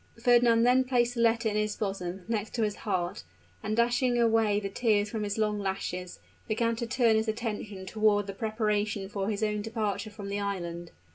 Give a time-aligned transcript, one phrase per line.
[0.19, 3.23] Fernand then placed the letter in his bosom, next to his heart,
[3.61, 8.25] and dashing away the tears from his long lashes, began to turn his attention toward
[8.25, 10.89] the preparation for his own departure from the island.